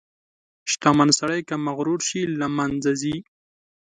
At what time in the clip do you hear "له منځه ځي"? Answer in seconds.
2.39-3.15